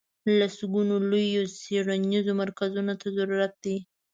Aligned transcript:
لسګونو 0.39 0.95
لویو 1.09 1.43
څېړنیزو 1.59 2.33
مرکزونو 2.41 2.93
ته 3.01 3.07
ضرورت 3.17 3.53
دی. 3.63 3.77